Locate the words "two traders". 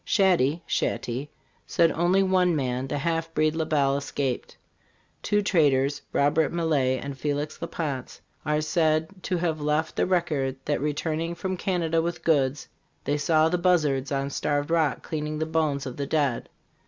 5.21-6.01